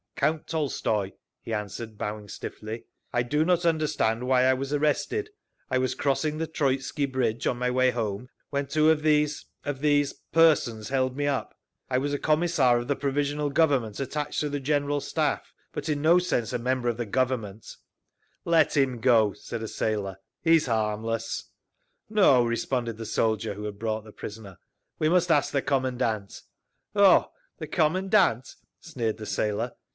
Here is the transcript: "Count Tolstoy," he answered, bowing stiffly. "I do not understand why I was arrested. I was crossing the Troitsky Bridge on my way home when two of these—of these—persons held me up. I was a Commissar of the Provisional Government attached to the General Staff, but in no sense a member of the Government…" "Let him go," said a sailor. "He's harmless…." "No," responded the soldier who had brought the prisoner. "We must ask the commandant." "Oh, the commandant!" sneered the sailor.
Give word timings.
"Count 0.15 0.45
Tolstoy," 0.47 1.11
he 1.41 1.51
answered, 1.53 1.97
bowing 1.97 2.27
stiffly. 2.27 2.85
"I 3.11 3.23
do 3.23 3.43
not 3.43 3.65
understand 3.65 4.23
why 4.27 4.43
I 4.45 4.53
was 4.53 4.71
arrested. 4.71 5.29
I 5.69 5.79
was 5.79 5.95
crossing 5.95 6.37
the 6.37 6.45
Troitsky 6.47 7.07
Bridge 7.07 7.47
on 7.47 7.57
my 7.57 7.71
way 7.71 7.89
home 7.89 8.29
when 8.51 8.67
two 8.67 8.91
of 8.91 9.01
these—of 9.01 9.79
these—persons 9.79 10.89
held 10.89 11.15
me 11.17 11.25
up. 11.25 11.55
I 11.89 11.97
was 11.97 12.13
a 12.13 12.19
Commissar 12.19 12.77
of 12.77 12.87
the 12.87 12.95
Provisional 12.95 13.49
Government 13.49 13.99
attached 13.99 14.39
to 14.41 14.49
the 14.49 14.59
General 14.59 15.01
Staff, 15.01 15.53
but 15.71 15.89
in 15.89 16.03
no 16.03 16.19
sense 16.19 16.53
a 16.53 16.59
member 16.59 16.89
of 16.89 16.97
the 16.97 17.05
Government…" 17.07 17.75
"Let 18.45 18.77
him 18.77 18.99
go," 19.01 19.33
said 19.33 19.63
a 19.63 19.67
sailor. 19.67 20.17
"He's 20.43 20.67
harmless…." 20.67 21.45
"No," 22.09 22.43
responded 22.43 22.97
the 22.97 23.07
soldier 23.07 23.55
who 23.55 23.63
had 23.65 23.79
brought 23.79 24.03
the 24.03 24.11
prisoner. 24.11 24.59
"We 24.99 25.09
must 25.09 25.31
ask 25.31 25.51
the 25.51 25.63
commandant." 25.63 26.41
"Oh, 26.95 27.31
the 27.57 27.67
commandant!" 27.67 28.55
sneered 28.79 29.17
the 29.17 29.27
sailor. 29.27 29.73